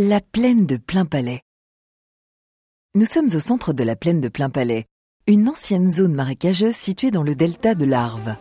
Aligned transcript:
La 0.00 0.20
plaine 0.20 0.66
de 0.66 0.76
Plein 0.76 1.04
Palais. 1.04 1.42
Nous 2.96 3.04
sommes 3.04 3.28
au 3.32 3.38
centre 3.38 3.72
de 3.72 3.84
la 3.84 3.94
plaine 3.94 4.20
de 4.20 4.26
Plein 4.26 4.50
Palais, 4.50 4.86
une 5.28 5.48
ancienne 5.48 5.88
zone 5.88 6.14
marécageuse 6.14 6.74
située 6.74 7.12
dans 7.12 7.22
le 7.22 7.36
delta 7.36 7.76
de 7.76 7.84
l'Arve. 7.84 8.34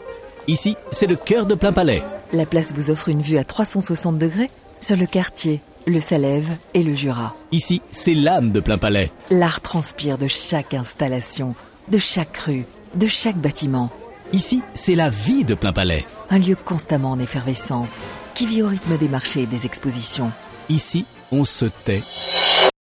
Ici, 0.48 0.76
c'est 0.92 1.06
le 1.06 1.16
cœur 1.16 1.46
de 1.46 1.54
Plein 1.54 1.72
Palais. 1.72 2.02
La 2.32 2.48
place 2.48 2.74
vous 2.74 2.90
offre 2.90 3.10
une 3.10 3.22
vue 3.22 3.38
à 3.38 3.44
360 3.44 4.18
degrés 4.18 4.50
sur 4.82 4.98
le 4.98 5.06
quartier, 5.06 5.62
le 5.86 6.00
Salève 6.00 6.50
et 6.74 6.82
le 6.82 6.96
Jura. 6.96 7.36
Ici, 7.52 7.84
c'est 7.92 8.16
l'âme 8.16 8.52
de 8.52 8.60
Plein 8.60 8.80
Palais. 8.80 9.12
L'art 9.30 9.62
transpire 9.62 10.18
de 10.18 10.28
chaque 10.28 10.74
installation, 10.74 11.54
de 11.90 12.00
chaque 12.00 12.36
rue, 12.36 12.66
de 12.96 13.06
chaque 13.06 13.38
bâtiment. 13.38 13.92
Ici, 14.32 14.64
c'est 14.74 14.96
la 14.96 15.12
vie 15.12 15.44
de 15.44 15.54
Plein 15.54 15.72
Palais. 15.72 16.04
Un 16.32 16.40
lieu 16.40 16.56
constamment 16.56 17.12
en 17.12 17.20
effervescence, 17.20 18.00
qui 18.34 18.48
vit 18.48 18.64
au 18.64 18.70
rythme 18.70 18.98
des 18.98 19.08
marchés 19.08 19.44
et 19.44 19.46
des 19.46 19.68
expositions. 19.68 20.32
Ici, 20.70 21.06
on 21.34 21.46
se 21.46 21.66
tait 21.66 22.04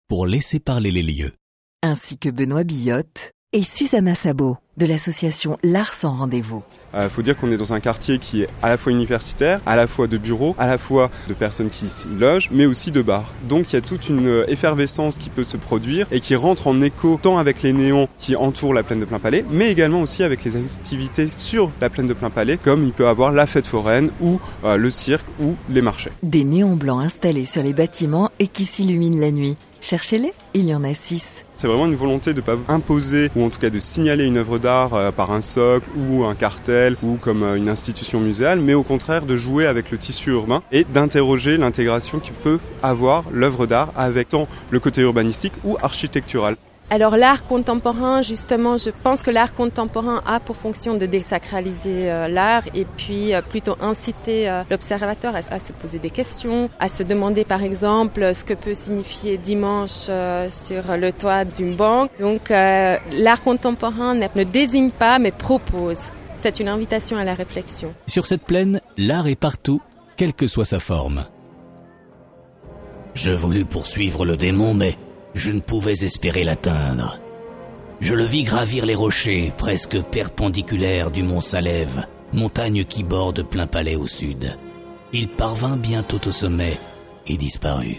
pour 0.07 0.27
laisser 0.27 0.59
parler 0.59 0.91
les 0.91 1.01
lieux. 1.01 1.31
Ainsi 1.81 2.19
que 2.19 2.29
Benoît 2.29 2.63
Billotte 2.63 3.31
et 3.53 3.63
Susanna 3.63 4.13
Sabot 4.13 4.57
de 4.77 4.85
l'association 4.85 5.57
L'Art 5.63 5.93
sans 5.93 6.11
rendez-vous. 6.11 6.63
Il 6.93 6.99
Euh, 6.99 7.09
faut 7.09 7.21
dire 7.21 7.35
qu'on 7.35 7.51
est 7.51 7.57
dans 7.57 7.73
un 7.73 7.81
quartier 7.81 8.19
qui 8.19 8.43
est 8.43 8.47
à 8.63 8.69
la 8.69 8.77
fois 8.77 8.91
universitaire, 8.93 9.59
à 9.65 9.75
la 9.75 9.85
fois 9.85 10.07
de 10.07 10.17
bureaux, 10.17 10.55
à 10.57 10.65
la 10.67 10.77
fois 10.77 11.09
de 11.27 11.33
personnes 11.33 11.69
qui 11.69 11.89
s'y 11.89 12.07
logent, 12.07 12.49
mais 12.51 12.65
aussi 12.65 12.89
de 12.91 13.01
bars. 13.01 13.25
Donc 13.49 13.71
il 13.71 13.75
y 13.75 13.77
a 13.77 13.81
toute 13.81 14.07
une 14.07 14.27
euh, 14.27 14.45
effervescence 14.47 15.17
qui 15.17 15.29
peut 15.29 15.43
se 15.43 15.57
produire 15.57 16.07
et 16.11 16.21
qui 16.21 16.35
rentre 16.35 16.67
en 16.67 16.81
écho 16.81 17.19
tant 17.21 17.37
avec 17.37 17.63
les 17.63 17.73
néons 17.73 18.07
qui 18.17 18.35
entourent 18.37 18.73
la 18.73 18.83
plaine 18.83 18.99
de 18.99 19.05
Plein 19.05 19.19
Palais, 19.19 19.43
mais 19.49 19.69
également 19.71 20.01
aussi 20.01 20.23
avec 20.23 20.43
les 20.45 20.55
activités 20.55 21.29
sur 21.35 21.69
la 21.81 21.89
plaine 21.89 22.05
de 22.07 22.13
Plein 22.13 22.29
Palais, 22.29 22.57
comme 22.57 22.83
il 22.85 22.93
peut 22.93 23.07
avoir 23.07 23.33
la 23.33 23.45
fête 23.45 23.67
foraine 23.67 24.09
ou 24.21 24.39
euh, 24.63 24.77
le 24.77 24.89
cirque 24.89 25.25
ou 25.41 25.55
les 25.69 25.81
marchés. 25.81 26.11
Des 26.23 26.45
néons 26.45 26.75
blancs 26.77 27.03
installés 27.03 27.45
sur 27.45 27.61
les 27.61 27.73
bâtiments 27.73 28.29
et 28.39 28.47
qui 28.47 28.63
s'illuminent 28.63 29.19
la 29.19 29.31
nuit. 29.31 29.57
Cherchez-les, 29.81 30.33
il 30.55 30.65
y 30.67 30.73
en 30.73 30.83
a 30.83 30.95
six. 30.95 31.45
C'est 31.53 31.67
vraiment 31.67 31.85
une 31.85 31.95
volonté 31.95 32.31
de 32.33 32.37
ne 32.37 32.41
pas 32.41 32.57
imposer 32.69 33.29
ou 33.35 33.43
en 33.43 33.51
tout 33.51 33.59
cas 33.59 33.69
de 33.69 33.77
signaler 33.77 34.25
une 34.25 34.37
œuvre 34.37 34.57
euh, 34.65 35.11
par 35.11 35.31
un 35.31 35.41
socle 35.41 35.87
ou 35.95 36.23
un 36.23 36.35
cartel 36.35 36.97
ou 37.03 37.15
comme 37.15 37.43
euh, 37.43 37.55
une 37.55 37.69
institution 37.69 38.19
muséale, 38.19 38.59
mais 38.59 38.73
au 38.73 38.83
contraire 38.83 39.25
de 39.25 39.37
jouer 39.37 39.67
avec 39.67 39.91
le 39.91 39.97
tissu 39.97 40.31
urbain 40.31 40.63
et 40.71 40.83
d'interroger 40.85 41.57
l'intégration 41.57 42.19
qui 42.19 42.31
peut 42.31 42.59
avoir 42.81 43.23
l'œuvre 43.31 43.67
d'art 43.67 43.91
avec 43.95 44.29
tant 44.29 44.47
le 44.71 44.79
côté 44.79 45.01
urbanistique 45.01 45.53
ou 45.63 45.77
architectural. 45.81 46.55
Alors 46.91 47.17
l'art 47.17 47.43
contemporain, 47.45 48.21
justement, 48.21 48.77
je 48.77 48.91
pense 48.91 49.23
que 49.23 49.31
l'art 49.31 49.55
contemporain 49.55 50.21
a 50.27 50.39
pour 50.39 50.55
fonction 50.55 50.93
de 50.95 51.07
désacraliser 51.07 52.11
euh, 52.11 52.27
l'art 52.27 52.61
et 52.75 52.85
puis 52.85 53.33
euh, 53.33 53.41
plutôt 53.41 53.75
inciter 53.81 54.47
euh, 54.47 54.61
l'observateur 54.69 55.35
à, 55.35 55.39
à, 55.49 55.59
se 55.59 55.73
poser 55.73 55.97
des 55.97 56.11
questions, 56.11 56.69
à 56.79 56.87
se 56.87 57.01
demander 57.01 57.43
par 57.43 57.63
exemple 57.63 58.35
ce 58.35 58.45
que 58.45 58.53
peut 58.53 58.75
signifier 58.75 59.37
dimanche 59.37 60.05
euh, 60.09 60.47
sur 60.49 60.95
le 60.95 61.11
toit 61.11 61.43
d'une 61.43 61.75
banque. 61.75 62.11
Donc 62.19 62.51
euh, 62.51 62.97
l'art 63.13 63.41
contemporain 63.41 64.13
ne 64.13 64.43
désigne 64.43 64.91
pas 64.91 65.17
mais 65.17 65.31
propose. 65.31 65.99
C'est 66.37 66.59
une 66.59 66.67
invitation 66.67 67.17
à 67.17 67.23
la 67.23 67.33
réflexion. 67.33 67.95
Sur 68.05 68.27
cette 68.27 68.43
plaine, 68.43 68.79
l'art 68.95 69.25
est 69.27 69.35
partout, 69.35 69.81
quelle 70.17 70.35
que 70.35 70.47
soit 70.47 70.65
sa 70.65 70.79
forme. 70.79 71.25
Je 73.15 73.31
voulus 73.31 73.65
poursuivre 73.65 74.23
le 74.23 74.37
démon, 74.37 74.75
mais 74.75 74.97
je 75.35 75.51
ne 75.51 75.59
pouvais 75.59 76.03
espérer 76.03 76.43
l'atteindre. 76.43 77.19
Je 77.99 78.15
le 78.15 78.23
vis 78.23 78.43
gravir 78.43 78.85
les 78.85 78.95
rochers 78.95 79.53
presque 79.57 80.01
perpendiculaires 80.01 81.11
du 81.11 81.23
mont 81.23 81.41
Salève, 81.41 82.07
montagne 82.33 82.85
qui 82.85 83.03
borde 83.03 83.43
plein 83.43 83.67
palais 83.67 83.95
au 83.95 84.07
sud. 84.07 84.57
Il 85.13 85.27
parvint 85.27 85.77
bientôt 85.77 86.19
au 86.25 86.31
sommet 86.31 86.79
et 87.27 87.37
disparut. 87.37 87.97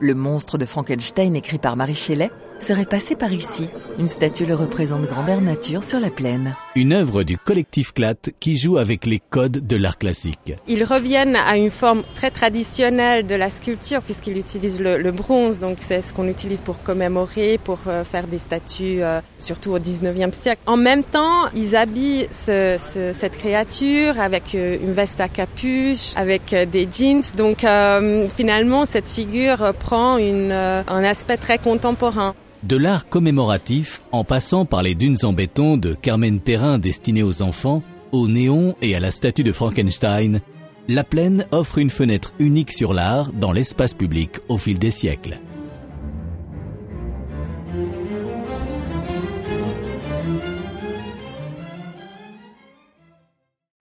Le 0.00 0.14
monstre 0.14 0.58
de 0.58 0.66
Frankenstein 0.66 1.36
écrit 1.36 1.58
par 1.58 1.76
Marie 1.76 1.94
Shelley 1.94 2.30
serait 2.62 2.86
passé 2.86 3.16
par 3.16 3.32
ici. 3.32 3.68
Une 3.98 4.06
statue 4.06 4.46
le 4.46 4.54
représente 4.54 5.02
grandeur 5.02 5.40
nature 5.40 5.82
sur 5.82 6.00
la 6.00 6.10
plaine. 6.10 6.54
Une 6.74 6.92
œuvre 6.92 7.22
du 7.22 7.36
collectif 7.36 7.92
CLAT 7.92 8.30
qui 8.40 8.56
joue 8.56 8.78
avec 8.78 9.04
les 9.04 9.18
codes 9.18 9.66
de 9.66 9.76
l'art 9.76 9.98
classique. 9.98 10.54
Ils 10.68 10.84
reviennent 10.84 11.36
à 11.36 11.56
une 11.56 11.70
forme 11.70 12.02
très 12.14 12.30
traditionnelle 12.30 13.26
de 13.26 13.34
la 13.34 13.50
sculpture 13.50 14.00
puisqu'ils 14.02 14.38
utilisent 14.38 14.80
le, 14.80 14.96
le, 14.98 15.12
bronze, 15.12 15.58
donc 15.60 15.78
c'est 15.80 16.00
ce 16.00 16.14
qu'on 16.14 16.28
utilise 16.28 16.60
pour 16.62 16.82
commémorer, 16.82 17.58
pour 17.62 17.78
euh, 17.86 18.04
faire 18.04 18.26
des 18.26 18.38
statues, 18.38 19.02
euh, 19.02 19.20
surtout 19.38 19.72
au 19.72 19.78
19e 19.78 20.32
siècle. 20.32 20.62
En 20.66 20.76
même 20.76 21.04
temps, 21.04 21.48
ils 21.54 21.76
habillent 21.76 22.28
ce, 22.30 22.76
ce, 22.78 23.12
cette 23.12 23.36
créature 23.36 24.18
avec 24.18 24.54
euh, 24.54 24.78
une 24.80 24.92
veste 24.92 25.20
à 25.20 25.28
capuche, 25.28 26.12
avec 26.16 26.52
euh, 26.52 26.64
des 26.64 26.88
jeans, 26.90 27.22
donc 27.36 27.64
euh, 27.64 28.28
finalement 28.36 28.86
cette 28.86 29.08
figure 29.08 29.72
prend 29.78 30.16
une, 30.16 30.50
euh, 30.52 30.82
un 30.86 31.04
aspect 31.04 31.36
très 31.36 31.58
contemporain. 31.58 32.34
De 32.62 32.76
l'art 32.76 33.08
commémoratif, 33.08 34.02
en 34.12 34.22
passant 34.22 34.64
par 34.64 34.84
les 34.84 34.94
dunes 34.94 35.16
en 35.24 35.32
béton 35.32 35.76
de 35.76 35.94
Carmen 35.94 36.38
Perrin 36.38 36.78
destinées 36.78 37.24
aux 37.24 37.42
enfants, 37.42 37.82
au 38.12 38.28
néon 38.28 38.76
et 38.80 38.94
à 38.94 39.00
la 39.00 39.10
statue 39.10 39.42
de 39.42 39.50
Frankenstein, 39.50 40.40
la 40.88 41.02
plaine 41.02 41.46
offre 41.50 41.78
une 41.78 41.90
fenêtre 41.90 42.34
unique 42.38 42.70
sur 42.70 42.92
l'art 42.94 43.32
dans 43.32 43.50
l'espace 43.50 43.94
public 43.94 44.38
au 44.48 44.58
fil 44.58 44.78
des 44.78 44.92
siècles. 44.92 45.40